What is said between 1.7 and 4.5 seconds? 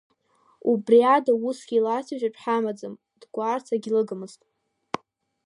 лацәажәатә ҳамаӡам, дгәаарц агьлыгмызт.